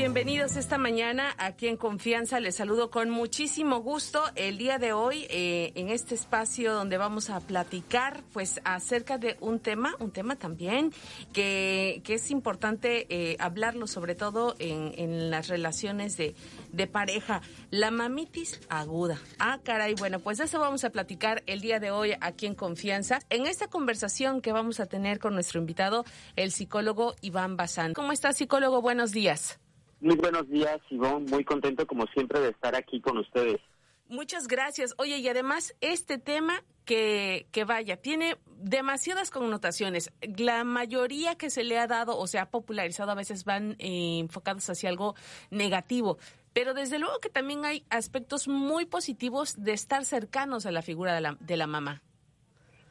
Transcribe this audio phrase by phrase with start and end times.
[0.00, 2.40] bienvenidos esta mañana aquí en Confianza.
[2.40, 7.28] Les saludo con muchísimo gusto el día de hoy eh, en este espacio donde vamos
[7.28, 10.90] a platicar pues acerca de un tema, un tema también
[11.34, 16.34] que, que es importante eh, hablarlo sobre todo en, en las relaciones de,
[16.72, 19.20] de pareja, la mamitis aguda.
[19.38, 23.18] Ah, caray, bueno, pues eso vamos a platicar el día de hoy aquí en Confianza.
[23.28, 26.06] En esta conversación que vamos a tener con nuestro invitado,
[26.36, 27.92] el psicólogo Iván Bazán.
[27.92, 28.80] ¿Cómo está, psicólogo?
[28.80, 29.60] Buenos días.
[30.00, 31.30] Muy buenos días, Ivonne.
[31.30, 33.60] Muy contento, como siempre, de estar aquí con ustedes.
[34.08, 34.94] Muchas gracias.
[34.98, 40.10] Oye, y además, este tema que, que vaya, tiene demasiadas connotaciones.
[40.36, 44.18] La mayoría que se le ha dado o se ha popularizado a veces van eh,
[44.18, 45.14] enfocados hacia algo
[45.50, 46.18] negativo.
[46.52, 51.14] Pero desde luego que también hay aspectos muy positivos de estar cercanos a la figura
[51.14, 52.02] de la, de la mamá.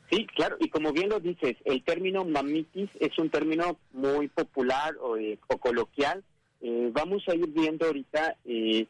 [0.10, 4.96] Sí, claro, y como bien lo dices, el término mamitis es un término muy popular
[5.02, 6.24] o, eh, o coloquial
[6.62, 8.88] eh, vamos a ir viendo ahorita eh,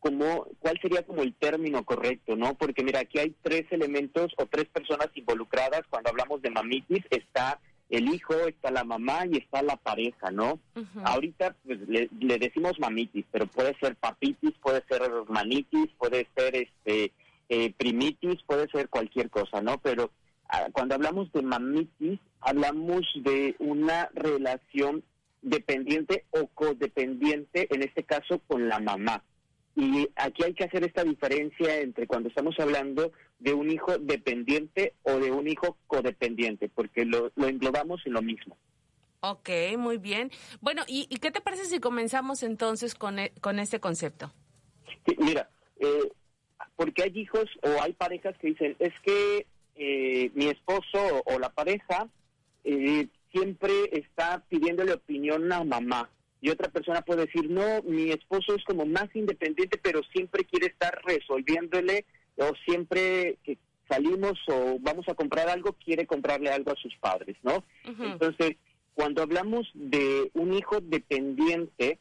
[0.00, 2.54] cómo, cuál sería como el término correcto, ¿no?
[2.54, 7.04] Porque mira, aquí hay tres elementos o tres personas involucradas cuando hablamos de mamitis.
[7.10, 10.60] Está el hijo, está la mamá y está la pareja, ¿no?
[11.04, 17.12] Ahorita pues, le, decimos mamitis, pero puede ser papitis, puede ser manitis, puede ser este
[17.48, 19.78] eh, primitis, puede ser cualquier cosa, ¿no?
[19.78, 20.10] Pero
[20.50, 25.02] ah, cuando hablamos de mamitis, hablamos de una relación
[25.42, 29.22] dependiente o codependiente, en este caso con la mamá.
[29.76, 34.94] Y aquí hay que hacer esta diferencia entre cuando estamos hablando de un hijo dependiente
[35.02, 38.56] o de un hijo codependiente, porque lo, englobamos en lo mismo.
[39.20, 40.30] Ok, muy bien.
[40.60, 44.32] Bueno, ¿y, qué te parece si comenzamos entonces con, e, con este concepto?
[45.18, 46.12] mira, eh,
[46.76, 51.50] porque hay hijos o hay parejas que dicen, es que eh, mi esposo o la
[51.50, 52.08] pareja
[52.64, 56.10] eh, siempre está pidiéndole opinión a mamá.
[56.40, 60.66] Y otra persona puede decir, no, mi esposo es como más independiente, pero siempre quiere
[60.66, 62.04] estar resolviéndole
[62.36, 67.36] o siempre que salimos o vamos a comprar algo, quiere comprarle algo a sus padres,
[67.42, 67.64] ¿no?
[67.84, 68.56] Entonces,
[68.94, 71.98] cuando hablamos de un hijo dependiente,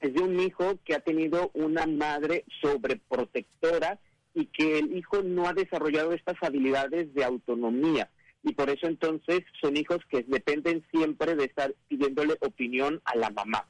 [0.00, 4.00] es de un hijo que ha tenido una madre sobreprotectora
[4.34, 8.08] y que el hijo no ha desarrollado estas habilidades de autonomía
[8.42, 13.30] y por eso entonces son hijos que dependen siempre de estar pidiéndole opinión a la
[13.30, 13.66] mamá.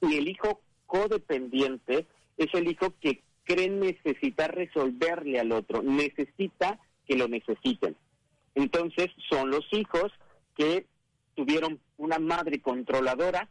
[0.00, 2.06] Y el hijo codependiente
[2.36, 7.96] es el hijo que cree necesitar resolverle al otro, necesita que lo necesiten.
[8.54, 10.12] Entonces son los hijos
[10.56, 10.86] que
[11.34, 13.48] tuvieron una madre controladora,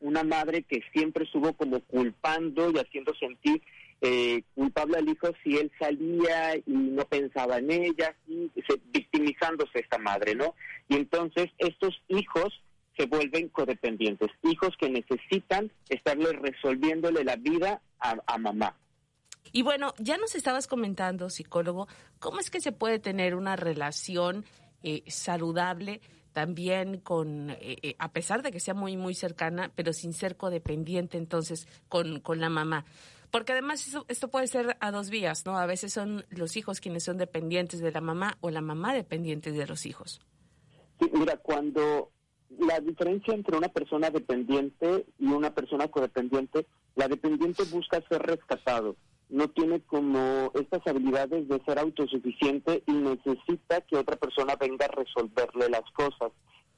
[0.00, 3.62] una madre que siempre estuvo como culpando y haciendo sentir
[4.00, 8.50] eh, culpable al hijo si él salía y no pensaba en ella, y
[8.86, 10.54] victimizándose esta madre, ¿no?
[10.88, 12.62] Y entonces estos hijos
[12.96, 18.76] se vuelven codependientes, hijos que necesitan estarle resolviéndole la vida a, mamá.
[19.52, 21.88] Y bueno, ya nos estabas comentando, psicólogo,
[22.18, 24.44] cómo es que se puede tener una relación
[24.82, 26.02] eh, saludable
[26.34, 30.36] también con, eh, eh, a pesar de que sea muy, muy cercana, pero sin ser
[30.36, 32.84] codependiente entonces con, con la mamá.
[33.30, 35.56] Porque además esto puede ser a dos vías, ¿no?
[35.56, 39.52] A veces son los hijos quienes son dependientes de la mamá o la mamá dependiente
[39.52, 40.20] de los hijos.
[40.98, 42.10] Sí, mira, cuando
[42.58, 48.96] la diferencia entre una persona dependiente y una persona codependiente, la dependiente busca ser rescatado,
[49.34, 54.94] no tiene como estas habilidades de ser autosuficiente y necesita que otra persona venga a
[54.94, 56.30] resolverle las cosas.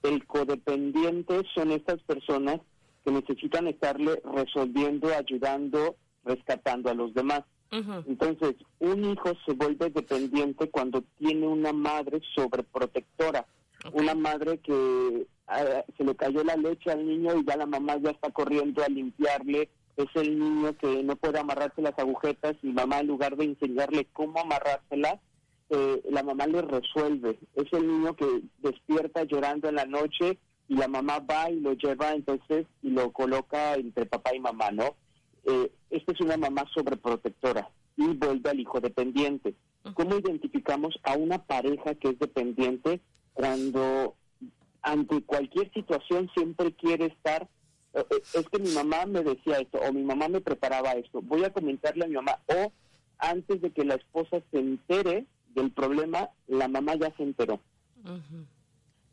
[0.02, 2.60] El codependiente son estas personas
[3.04, 7.42] que necesitan estarle resolviendo, ayudando, rescatando a los demás.
[7.70, 13.44] Entonces, un hijo se vuelve dependiente cuando tiene una madre sobreprotectora,
[13.92, 17.98] una madre que ah, se le cayó la leche al niño y ya la mamá
[17.98, 22.68] ya está corriendo a limpiarle, es el niño que no puede amarrarse las agujetas y
[22.68, 25.20] mamá en lugar de enseñarle cómo amarrárselas,
[25.70, 27.38] eh, la mamá le resuelve.
[27.54, 30.38] Es el niño que despierta llorando en la noche
[30.68, 34.70] y la mamá va y lo lleva entonces y lo coloca entre papá y mamá,
[34.70, 34.96] ¿no?
[35.44, 39.54] Eh, esta es una mamá sobreprotectora y vuelve al hijo dependiente.
[39.94, 43.00] ¿Cómo identificamos a una pareja que es dependiente
[43.32, 44.16] cuando
[44.82, 47.48] ante cualquier situación siempre quiere estar,
[48.34, 51.52] es que mi mamá me decía esto o mi mamá me preparaba esto, voy a
[51.52, 52.72] comentarle a mi mamá o
[53.18, 57.60] antes de que la esposa se entere del problema, la mamá ya se enteró.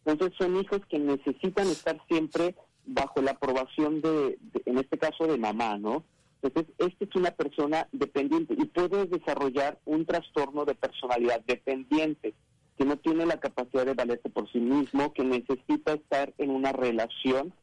[0.05, 5.37] Entonces son hijos que necesitan estar siempre bajo la aprobación de, en este caso, de
[5.37, 6.03] mamá, ¿no?
[6.41, 12.33] Entonces, esta es una persona dependiente y puede desarrollar un trastorno de personalidad dependiente,
[12.77, 16.73] que no tiene la capacidad de valerse por sí mismo, que necesita estar en una
[16.73, 17.53] relación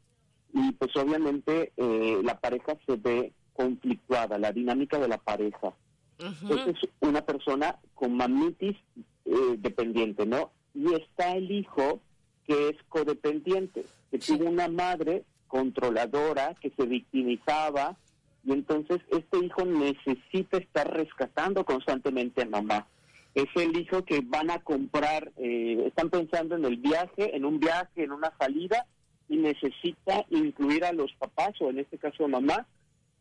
[0.53, 5.73] y pues obviamente eh, la pareja se ve conflictuada, la dinámica de la pareja.
[6.19, 8.77] Esa es una persona con mamitis
[9.25, 10.51] eh, dependiente, ¿no?
[10.75, 12.01] Y está el hijo
[12.47, 17.97] que es codependiente, que tuvo una madre controladora que se victimizaba
[18.45, 22.87] y entonces este hijo necesita estar rescatando constantemente a mamá.
[23.35, 27.61] Es el hijo que van a comprar, eh, están pensando en el viaje, en un
[27.61, 28.87] viaje, en una salida
[29.31, 32.67] y necesita incluir a los papás o en este caso a mamá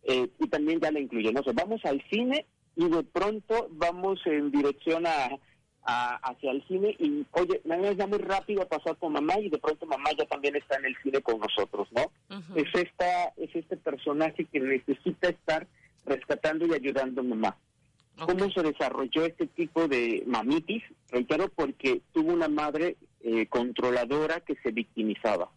[0.03, 1.31] eh, y también ya la incluye.
[1.31, 5.29] No sé, vamos al cine y de pronto vamos en dirección a,
[5.83, 9.59] hacia el cine y, oye, me ya muy rápido a pasar con mamá y de
[9.59, 12.11] pronto mamá ya también está en el cine con nosotros, ¿no?
[12.55, 15.67] Es esta es este personaje que necesita estar
[16.05, 17.57] rescatando y ayudando a mamá.
[18.19, 20.83] ¿Cómo se desarrolló este tipo de mamitis?
[21.09, 25.49] Reitero, porque tuvo una madre eh, controladora que se victimizaba.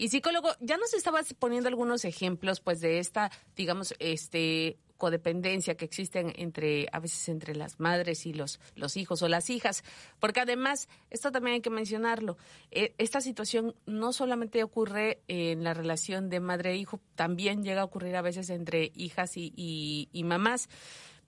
[0.00, 5.84] Y psicólogo, ya nos estabas poniendo algunos ejemplos, pues, de esta, digamos, este codependencia que
[5.84, 9.82] existe entre a veces entre las madres y los los hijos o las hijas
[10.18, 12.36] porque además esto también hay que mencionarlo
[12.70, 17.80] eh, esta situación no solamente ocurre en la relación de madre e hijo también llega
[17.80, 20.68] a ocurrir a veces entre hijas y, y, mamás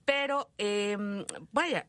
[0.04, 0.98] pero eh,
[1.50, 1.86] vaya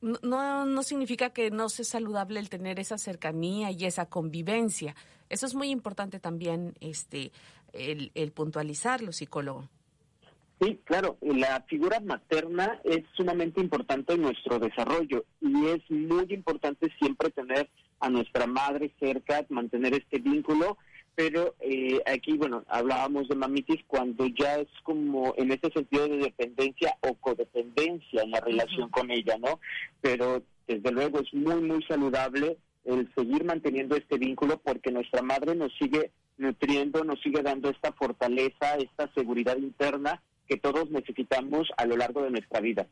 [0.00, 4.96] no, no significa que no sea saludable el tener esa cercanía y esa convivencia.
[5.30, 7.32] Eso es muy importante también, este,
[7.72, 9.68] el, el puntualizarlo, psicólogo.
[10.60, 16.92] Sí, claro, la figura materna es sumamente importante en nuestro desarrollo y es muy importante
[16.98, 20.76] siempre tener a nuestra madre cerca, mantener este vínculo,
[21.14, 26.18] pero eh, aquí, bueno, hablábamos de mamitis cuando ya es como en ese sentido de
[26.18, 29.60] dependencia o codependencia en la relación con ella, ¿no?
[30.02, 35.54] Pero desde luego es muy, muy saludable el seguir manteniendo este vínculo porque nuestra madre
[35.54, 41.86] nos sigue nutriendo, nos sigue dando esta fortaleza, esta seguridad interna que todos necesitamos a
[41.86, 42.86] lo largo de nuestra vida.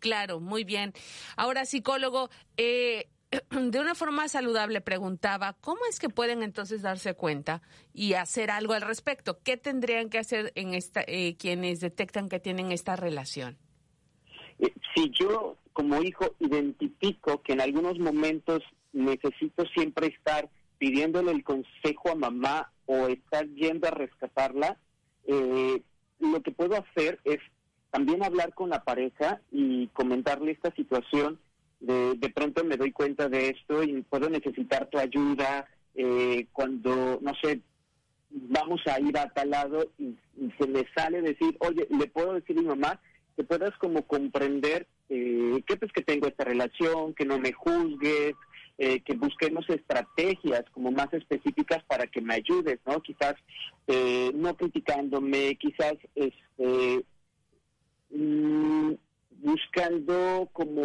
[0.00, 0.92] Claro, muy bien.
[1.36, 3.08] Ahora, psicólogo, eh,
[3.50, 7.62] de una forma saludable preguntaba, ¿cómo es que pueden entonces darse cuenta
[7.94, 9.38] y hacer algo al respecto?
[9.42, 13.58] ¿Qué tendrían que hacer en esta, eh, quienes detectan que tienen esta relación?
[14.58, 18.62] Eh, si yo como hijo identifico que en algunos momentos
[18.92, 20.48] necesito siempre estar
[20.78, 24.78] pidiéndole el consejo a mamá o estar yendo a rescatarla,
[25.26, 25.82] eh,
[26.18, 27.38] lo que puedo hacer es
[27.90, 31.38] también hablar con la pareja y comentarle esta situación.
[31.80, 37.18] De, de pronto me doy cuenta de esto y puedo necesitar tu ayuda eh, cuando,
[37.20, 37.60] no sé,
[38.30, 40.16] vamos a ir a tal lado y,
[40.58, 43.00] se me sale decir, oye, le puedo decir a mi mamá
[43.36, 48.34] que puedas como comprender eh, que pues que tengo esta relación, que no me juzgues,
[48.84, 53.00] eh, que busquemos estrategias como más específicas para que me ayudes, ¿no?
[53.00, 53.36] Quizás
[53.86, 57.04] eh, no criticándome, quizás este,
[58.10, 58.90] mm,
[59.38, 60.82] buscando como,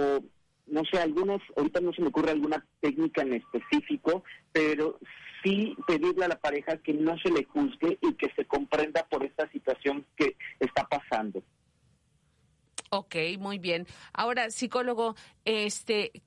[0.68, 5.00] no sé, algunos, ahorita no se me ocurre alguna técnica en específico, pero
[5.44, 9.26] sí pedirle a la pareja que no se le juzgue y que se comprenda por
[9.26, 11.42] esta situación que está pasando.
[12.90, 13.86] Ok, muy bien.
[14.14, 16.24] Ahora, psicólogo, este,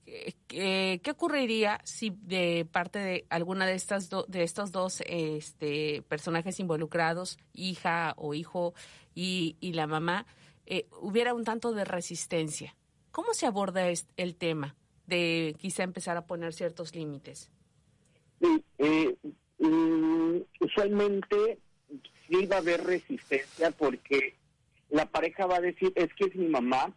[0.47, 7.39] ¿qué, ocurriría si de parte de alguna de estas de estos dos este, personajes involucrados,
[7.55, 8.75] hija o hijo
[9.15, 10.27] y, la mamá,
[10.67, 12.77] eh, hubiera un tanto de resistencia?
[13.11, 14.77] ¿Cómo se aborda el tema
[15.07, 17.51] de quizá empezar a poner ciertos límites?
[18.79, 19.17] Eh,
[19.59, 21.59] mm, usualmente
[22.29, 24.40] sí va a haber resistencia porque
[24.91, 26.95] la pareja va a decir, es que es mi mamá,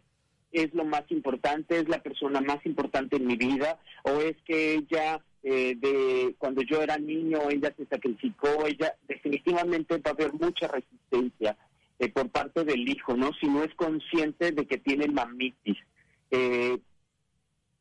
[0.52, 4.74] es lo más importante, es la persona más importante en mi vida, o es que
[4.74, 10.32] ella, eh, de cuando yo era niño, ella se sacrificó, ella definitivamente va a haber
[10.32, 11.56] mucha resistencia
[11.98, 13.30] eh, por parte del hijo, ¿no?
[13.40, 15.76] Si no es consciente de que tiene mamitis.
[16.30, 16.78] Eh,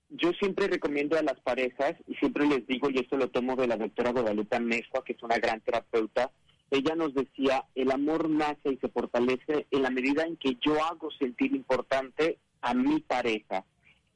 [0.10, 3.68] yo siempre recomiendo a las parejas, y siempre les digo, y esto lo tomo de
[3.68, 6.32] la doctora Guadalupe Mezcua, que es una gran terapeuta,
[6.74, 10.84] ella nos decía, el amor nace y se fortalece en la medida en que yo
[10.84, 13.64] hago sentir importante a mi pareja.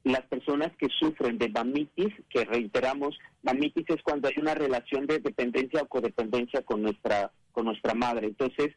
[0.02, 5.20] Las personas que sufren de mamitis, que reiteramos, mamitis es cuando hay una relación de
[5.20, 8.26] dependencia o codependencia con nuestra, con nuestra madre.
[8.26, 8.74] Entonces,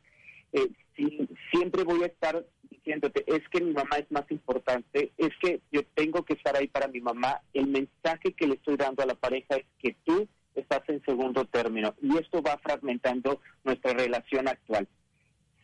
[0.53, 5.31] eh, si, siempre voy a estar diciéndote, es que mi mamá es más importante, es
[5.41, 7.41] que yo tengo que estar ahí para mi mamá.
[7.53, 11.46] El mensaje que le estoy dando a la pareja es que tú estás en segundo
[11.46, 14.88] término y esto va fragmentando nuestra relación actual.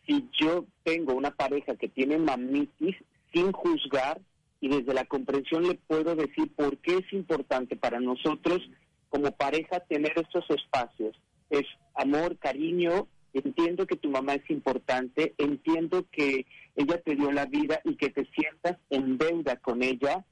[0.06, 2.96] Si yo tengo una pareja que tiene mamitis,
[3.32, 4.20] sin juzgar
[4.60, 8.60] y desde la comprensión le puedo decir por qué es importante para nosotros
[9.08, 11.16] como pareja tener estos espacios.
[11.50, 11.64] Es
[11.94, 17.80] amor, cariño, entiendo que tu mamá es importante, entiendo que ella te dio la vida
[17.84, 20.24] y que te sientas en deuda con ella.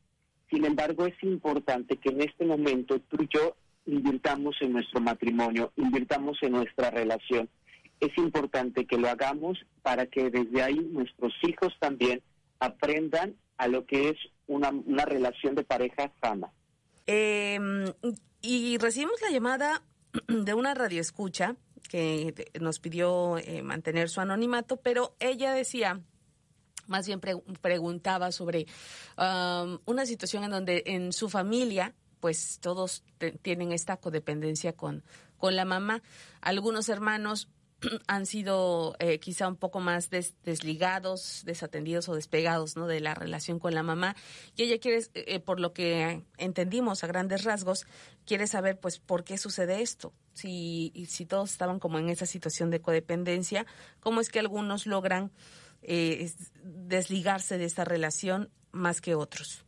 [0.51, 5.73] Sin embargo, es importante que en este momento tú y yo invirtamos en nuestro matrimonio,
[5.77, 7.49] invirtamos en nuestra relación.
[8.01, 12.23] Es importante que lo hagamos para que desde ahí nuestros hijos también
[12.61, 14.17] aprendan a lo que es
[14.47, 16.51] una, una relación de pareja sana.
[17.07, 17.85] Em,
[18.43, 19.83] y recibimos la llamada
[20.29, 21.57] de una radioescucha
[21.89, 26.01] que nos pidió eh, mantener su anonimato, pero ella decía,
[26.89, 28.67] más bien preguntaba sobre
[29.17, 33.05] una situación en donde en su familia, pues todos
[33.43, 35.05] tienen esta codependencia con,
[35.37, 36.03] con la mamá.
[36.41, 37.49] Algunos hermanos
[38.07, 42.87] han sido eh, quizá un poco más desligados, desatendidos o despegados ¿no?
[42.87, 44.17] de la relación con la mamá.
[44.57, 47.87] Y ella quiere, eh, por lo que entendimos a grandes rasgos,
[48.25, 50.13] quiere saber pues por qué sucede esto.
[50.33, 53.67] Si, si todos estaban como en esa situación de codependencia,
[54.01, 55.33] ¿cómo es que algunos logran
[55.83, 56.31] eh,
[56.63, 59.66] desligarse de esta relación más que otros?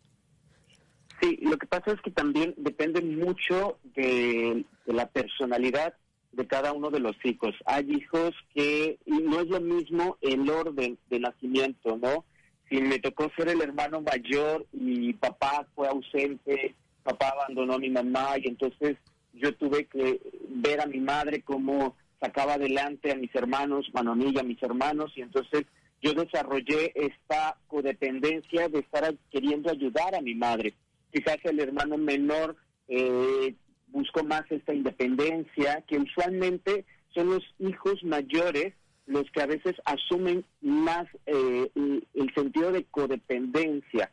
[1.20, 5.94] Sí, lo que pasa es que también depende mucho de la personalidad
[6.32, 7.54] de cada uno de los hijos.
[7.66, 12.24] Hay hijos que no es lo mismo el orden de nacimiento, ¿no?
[12.68, 17.90] Si me tocó ser el hermano mayor y papá fue ausente, papá abandonó a mi
[17.90, 18.96] mamá y entonces
[19.32, 24.44] yo tuve que ver a mi madre cómo sacaba adelante a mis hermanos, Manonilla, a
[24.44, 25.64] mis hermanos y entonces
[26.02, 30.74] yo desarrollé esta codependencia de estar queriendo ayudar a mi madre.
[31.12, 32.56] Quizás el hermano menor
[32.88, 33.54] eh,
[33.88, 36.84] busco más esta independencia, que usualmente
[37.14, 38.74] son los hijos mayores
[39.06, 44.10] los que a veces asumen más eh, el, sentido de codependencia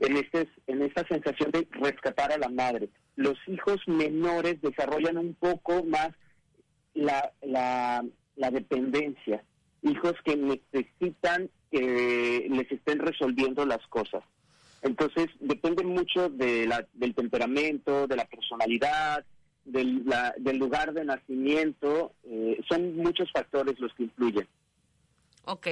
[0.00, 2.88] en, este, en esta sensación de rescatar a la madre.
[3.14, 6.10] Los hijos menores desarrollan un poco más
[6.94, 9.44] la, la, la dependencia,
[9.82, 14.24] hijos que necesitan que les estén resolviendo las cosas.
[14.82, 15.28] Entonces,
[16.02, 19.24] mucho de la, del temperamento, de la personalidad,
[19.64, 20.04] del,
[20.38, 22.12] del lugar de nacimiento.
[22.24, 24.48] Eh, son muchos factores los que influyen.
[25.44, 25.66] Ok,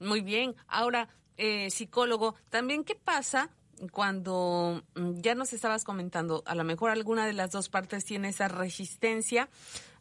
[0.00, 0.54] muy bien.
[0.66, 3.50] Ahora, eh, psicólogo, también qué pasa
[3.92, 8.28] cuando mm, ya nos estabas comentando, a lo mejor alguna de las dos partes tiene
[8.28, 9.48] esa resistencia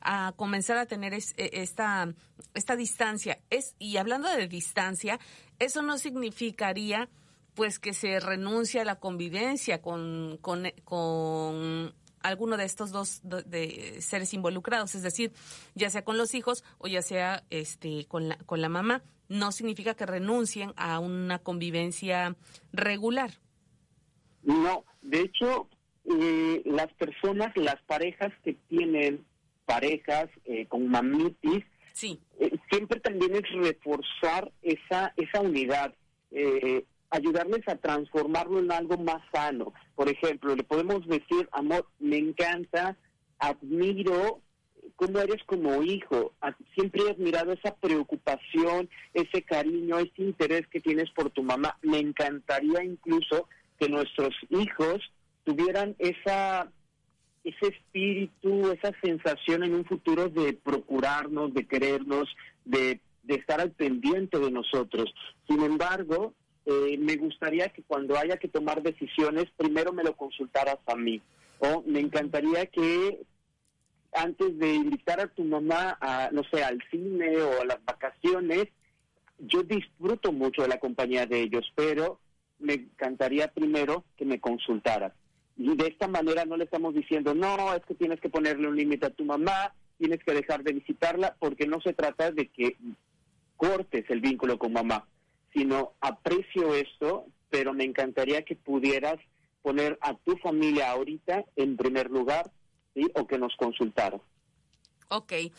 [0.01, 2.11] a comenzar a tener e, esta,
[2.55, 3.39] esta distancia.
[3.51, 5.19] Es, y hablando de distancia,
[5.59, 7.09] eso no significaría
[7.57, 13.99] pues que se renuncia a la convivencia con, con, con alguno de estos dos de
[13.99, 15.31] seres involucrados, es decir,
[15.73, 19.51] ya sea con los hijos o ya sea este con la, con la mamá, no
[19.51, 22.35] significa que renuncien a una convivencia
[22.73, 23.31] regular.
[24.43, 25.67] No, de hecho,
[26.05, 29.25] eh, las personas, las parejas que tienen
[29.65, 32.19] parejas eh, con mamitis, sí.
[32.39, 35.95] Eh, siempre también es reforzar esa, esa unidad.
[37.09, 39.73] Ayudarles a transformarlo en algo más sano.
[39.95, 42.97] Por ejemplo, le podemos decir, amor, me encanta,
[43.39, 44.41] admiro
[44.95, 46.33] cómo eres como hijo.
[46.75, 51.77] Siempre he admirado esa preocupación, ese cariño, ese interés que tienes por tu mamá.
[51.81, 53.47] Me encantaría incluso
[53.79, 54.99] que nuestros hijos
[55.43, 56.71] tuvieran esa
[57.43, 62.27] ese espíritu, esa sensación en un futuro de procurarnos, de querernos,
[62.65, 65.13] de, de estar al pendiente de nosotros.
[65.47, 66.33] Sin embargo,
[66.69, 71.21] eh, me gustaría que cuando haya que tomar decisiones, primero me lo consultaras a mí.
[71.59, 73.21] O me encantaría que
[74.11, 78.67] antes de invitar a tu mamá a, no sé, al cine o a las vacaciones,
[79.39, 82.19] yo disfruto mucho de la compañía de ellos, pero
[82.59, 85.13] me encantaría primero que me consultaras.
[85.55, 88.75] Y de esta manera no le estamos diciendo, no, es que tienes que ponerle un
[88.75, 92.75] límite a tu mamá, tienes que dejar de visitarla, porque no se trata de que
[93.55, 95.07] cortes el vínculo con mamá
[95.57, 99.17] sino aprecio esto, pero me encantaría que pudieras
[99.63, 102.51] poner a tu familia ahorita en primer lugar
[103.15, 104.21] o que nos consultaras.
[105.09, 105.51] Ok, eh,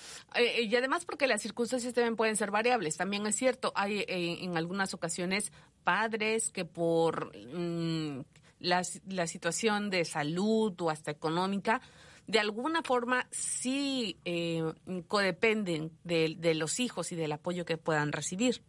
[0.62, 4.56] y además porque las circunstancias también pueden ser variables, también es cierto, hay eh, en
[4.56, 5.52] algunas ocasiones
[5.84, 8.20] padres que por mm,
[8.60, 11.80] la, situación de salud o hasta económica,
[12.26, 14.62] de alguna forma sí eh,
[15.08, 18.62] codependen de, de los hijos y del apoyo que puedan recibir.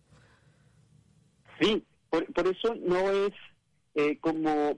[1.59, 3.31] Sí, por, eso no es
[3.95, 4.77] eh, como,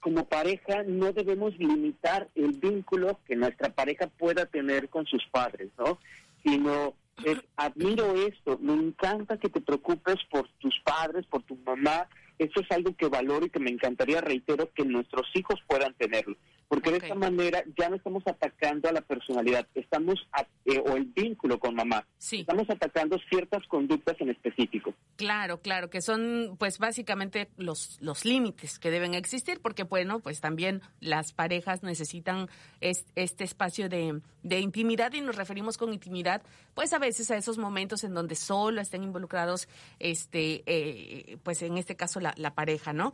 [0.00, 5.70] como pareja, no debemos limitar el vínculo que nuestra pareja pueda tener con sus padres,
[5.78, 5.98] ¿no?
[6.42, 6.94] Sino
[7.24, 12.08] es, admiro esto, me encanta que te preocupes por tus padres, por tu mamá,
[12.40, 16.36] eso es algo que valoro y que me encantaría, reitero, que nuestros hijos puedan tenerlo.
[16.68, 20.20] Porque de esta manera ya no estamos atacando a la personalidad, estamos
[20.64, 22.06] eh, o el vínculo con mamá.
[22.30, 24.94] Estamos atacando ciertas conductas en específico.
[25.16, 30.40] Claro, claro, que son pues básicamente los los límites que deben existir, porque bueno, pues
[30.40, 32.48] también las parejas necesitan
[32.80, 36.40] este espacio de, de intimidad y nos referimos con intimidad,
[36.74, 39.68] pues a veces a esos momentos en donde solo estén involucrados,
[39.98, 43.12] este, eh, pues en este caso la, la pareja, ¿no?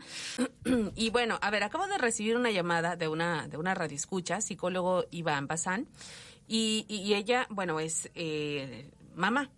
[0.95, 5.05] y bueno, a ver, acabo de recibir una llamada de una de una radioescucha, psicólogo
[5.11, 5.89] Iván Bazán,
[6.49, 9.51] y, ella, bueno, es eh, mamá.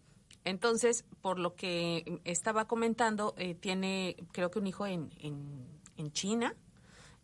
[0.45, 6.55] Entonces, por lo que estaba comentando, eh, tiene, creo que un hijo en, en, China,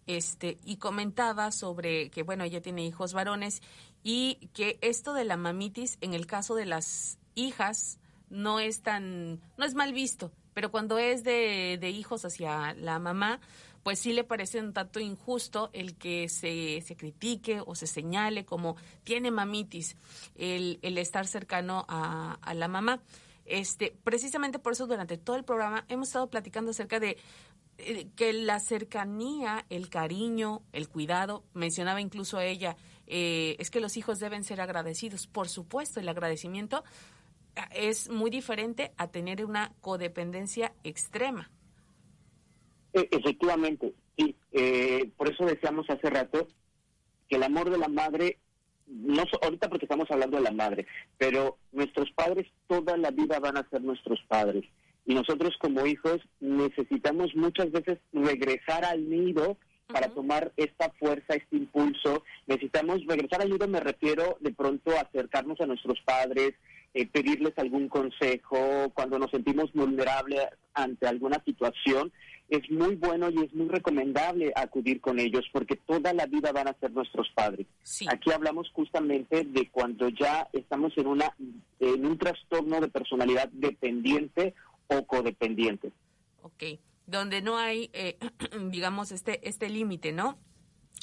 [0.06, 3.62] este, y comentaba sobre que, bueno, ella tiene hijos varones
[4.02, 7.98] y que esto de la mamitis, en el caso de las hijas,
[8.28, 12.98] no es tan, no es mal visto, pero cuando es de, de hijos hacia la
[12.98, 13.40] mamá,
[13.82, 18.46] pues sí le parece un tanto injusto el que se, se critique o se señale
[18.46, 19.96] como tiene mamitis
[20.36, 23.02] el, el estar cercano a, a la mamá.
[23.44, 27.18] Este, precisamente por eso durante todo el programa hemos estado platicando acerca de
[27.76, 33.98] eh, que la cercanía, el cariño, el cuidado, mencionaba incluso ella, eh, es que los
[33.98, 35.26] hijos deben ser agradecidos.
[35.26, 36.84] Por supuesto, el agradecimiento
[37.72, 41.50] es muy diferente a tener una codependencia extrema.
[42.92, 44.36] E, efectivamente, sí.
[44.52, 46.46] Eh, por eso decíamos hace rato
[47.28, 48.38] que el amor de la madre,
[48.86, 50.86] no ahorita porque estamos hablando de la madre,
[51.18, 54.64] pero nuestros padres toda la vida van a ser nuestros padres.
[55.06, 61.56] Y nosotros como hijos necesitamos muchas veces regresar al nido para tomar esta fuerza, este
[61.56, 62.24] impulso.
[62.46, 66.54] Necesitamos regresar al nido, me refiero de pronto a acercarnos a nuestros padres,
[66.94, 72.12] eh, pedirles algún consejo, cuando nos sentimos vulnerables ante alguna situación,
[72.48, 76.68] es muy bueno y es muy recomendable acudir con ellos porque toda la vida van
[76.68, 77.66] a ser nuestros padres.
[78.08, 81.34] Aquí hablamos justamente de cuando ya estamos en una
[81.80, 84.54] en un trastorno de personalidad dependiente
[84.86, 85.90] o codependiente.
[86.42, 86.62] Ok,
[87.06, 88.18] donde no hay, eh,
[88.70, 90.38] digamos, este este límite, ¿no?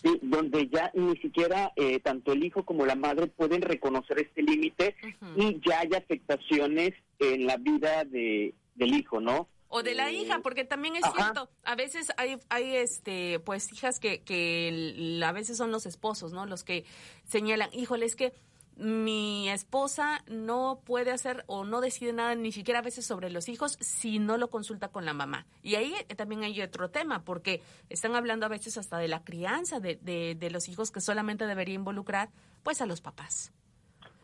[0.02, 4.42] Sí, donde ya ni siquiera eh, tanto el hijo como la madre pueden reconocer este
[4.42, 4.96] límite
[5.36, 9.48] y ya hay afectaciones en la vida de, del hijo, ¿no?
[9.74, 14.02] o de la hija, porque también es cierto, a veces hay, hay este, pues hijas
[14.02, 16.46] que, que a veces son los esposos, ¿no?
[16.46, 16.84] Los que
[17.24, 18.34] señalan, híjole, es que
[18.82, 23.48] mi esposa no puede hacer o no decide nada ni siquiera a veces sobre los
[23.48, 25.46] hijos si no lo consulta con la mamá.
[25.62, 29.80] Y ahí también hay otro tema, porque están hablando a veces hasta de la crianza
[29.80, 32.30] de, de, los hijos que solamente debería involucrar
[32.64, 33.54] pues a los papás.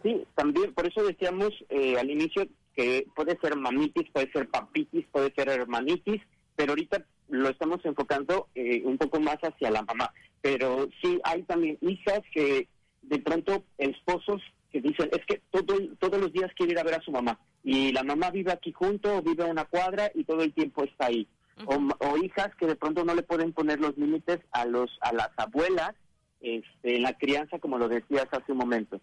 [0.02, 5.06] Sí, también, por eso decíamos eh, al inicio que puede ser mamitis, puede ser papitis,
[5.12, 6.22] puede ser hermanitis,
[6.56, 10.12] pero ahorita lo estamos enfocando eh, un poco más hacia la mamá.
[10.42, 12.68] Pero sí hay también hijas que
[13.08, 14.42] de pronto esposos
[14.72, 17.40] que dicen, es que todo, todos los días quiere ir a ver a su mamá
[17.64, 20.84] y la mamá vive aquí junto o vive a una cuadra y todo el tiempo
[20.84, 21.28] está ahí.
[21.66, 25.30] o, hijas que de pronto no le pueden poner los límites a los a las
[25.38, 25.96] abuelas
[26.40, 29.02] este, en la crianza, como lo decías hace un momento.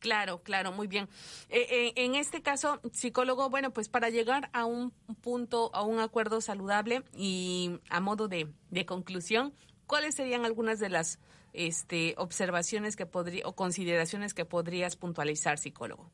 [0.00, 1.08] Claro, claro, muy bien.
[1.50, 6.00] Eh, eh, en este caso, psicólogo, bueno, pues para llegar a un punto, a un
[6.00, 8.48] acuerdo saludable y a modo de,
[8.86, 9.52] conclusión,
[9.86, 11.18] ¿cuáles serían algunas de las
[11.52, 16.10] este, observaciones que podría o consideraciones que podrías puntualizar, psicólogo?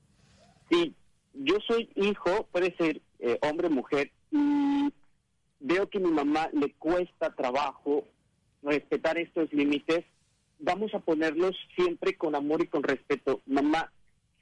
[0.70, 0.94] Sí,
[1.34, 4.92] yo soy hijo, puede ser eh, hombre, mujer, y
[5.60, 8.04] veo que a mi mamá le cuesta trabajo
[8.62, 10.04] respetar estos límites
[10.58, 13.42] vamos a ponerlos siempre con amor y con respeto.
[13.46, 13.92] Mamá,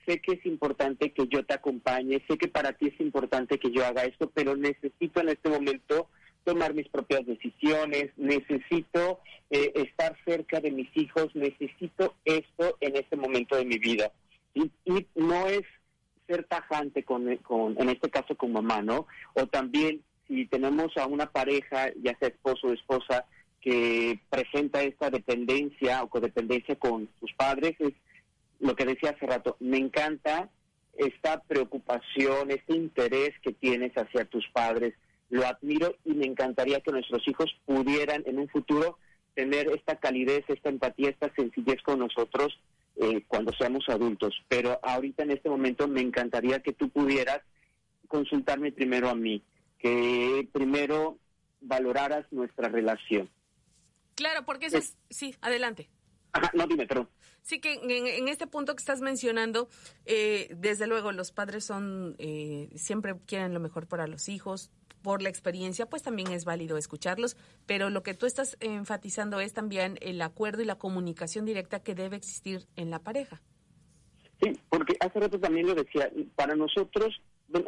[0.07, 3.71] sé que es importante que yo te acompañe, sé que para ti es importante que
[3.71, 6.09] yo haga esto, pero necesito en este momento
[6.45, 13.17] tomar mis propias decisiones, necesito eh, estar cerca de mis hijos, necesito esto en este
[13.17, 14.13] momento de mi vida.
[14.55, 14.71] Y,
[15.15, 15.63] no es
[16.27, 19.07] ser tajante con, en este caso con mamá, ¿no?
[19.35, 23.27] O también si tenemos a una pareja, ya sea esposo o esposa,
[23.61, 27.95] que presenta esta dependencia o codependencia con sus padres es
[28.61, 29.57] lo que decía hace rato.
[29.59, 30.51] Me encanta
[30.97, 34.95] esta preocupación, este interés que tienes hacia tus padres.
[35.35, 38.99] Lo admiro y me encantaría que nuestros hijos pudieran en un futuro
[39.35, 42.57] tener esta calidez, esta empatía, esta sencillez con nosotros
[42.95, 44.33] eh, cuando seamos adultos.
[44.47, 47.41] Pero ahorita en este momento me encantaría que tú pudieras
[48.07, 49.43] consultarme primero a mí,
[49.81, 51.19] que primero
[51.61, 53.29] valoraras nuestra relación.
[54.15, 54.97] Claro, porque eso es...
[55.11, 55.89] Sí, adelante.
[56.31, 57.09] Ajá, no, dime, perdón.
[57.43, 59.69] Sí, que en, este punto que estás mencionando,
[60.07, 64.71] eh, desde luego los padres son, eh, siempre quieren lo mejor para los hijos,
[65.05, 67.37] por la experiencia, pues también es válido escucharlos,
[67.67, 71.95] pero lo que tú estás enfatizando es también el acuerdo y la comunicación directa que
[71.95, 73.43] debe existir en la pareja.
[74.43, 77.21] Sí, porque hace rato también lo decía, para nosotros,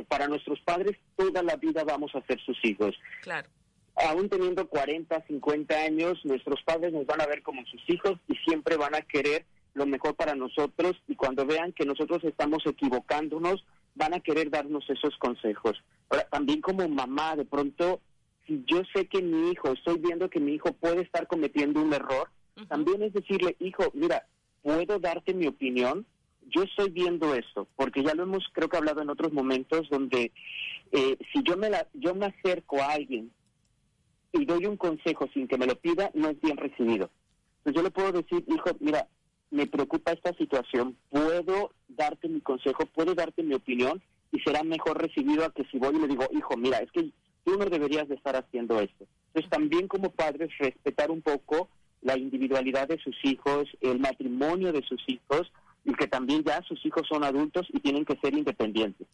[0.09, 2.96] para nuestros padres, toda la vida vamos a ser sus hijos.
[3.20, 3.51] Claro.
[3.96, 8.35] Aún teniendo 40, 50 años, nuestros padres nos van a ver como sus hijos y
[8.46, 9.44] siempre van a querer
[9.75, 13.62] lo mejor para nosotros y cuando vean que nosotros estamos equivocándonos,
[13.97, 15.83] van a querer darnos esos consejos.
[16.09, 18.01] Ahora, también como mamá, de pronto,
[18.47, 21.93] si yo sé que mi hijo, estoy viendo que mi hijo puede estar cometiendo un
[21.93, 22.31] error,
[22.69, 24.27] también es decirle, hijo, mira,
[24.63, 26.07] puedo darte mi opinión,
[26.49, 30.33] yo estoy viendo esto, porque ya lo hemos, creo que hablado en otros momentos, donde
[30.93, 33.31] eh, si yo me, la, yo me acerco a alguien
[34.33, 37.11] y doy un consejo sin que me lo pida, no es bien recibido.
[37.59, 39.09] Entonces yo le puedo decir, hijo, mira,
[39.57, 45.01] me preocupa esta situación, puedo darte mi consejo, puedo darte mi opinión y será mejor
[45.01, 47.11] recibido a que si voy y le digo, hijo, mira, es que
[47.42, 49.07] tú no deberías de estar haciendo esto.
[49.29, 51.71] Entonces también como padres respetar un poco
[52.03, 55.51] la individualidad de sus hijos, el matrimonio de sus hijos
[55.85, 59.07] y que también ya sus hijos son adultos y tienen que ser independientes.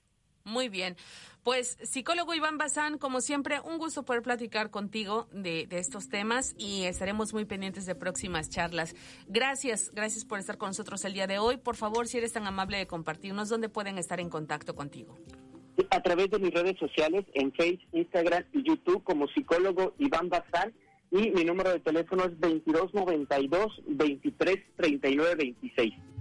[0.44, 0.96] Muy bien.
[1.42, 6.84] Pues psicólogo Iván Bazán, como siempre, un gusto poder platicar contigo de, estos temas y
[6.84, 8.94] estaremos muy pendientes de próximas charlas.
[9.26, 11.56] Gracias, gracias por estar con nosotros el día de hoy.
[11.56, 15.18] Por favor, si eres tan amable de compartirnos, ¿dónde pueden estar en contacto contigo?
[15.90, 20.72] A través de mis redes sociales, en Facebook, Instagram y YouTube, como psicólogo Iván Bazán.
[21.10, 26.11] Y mi número de teléfono es 2292 233926.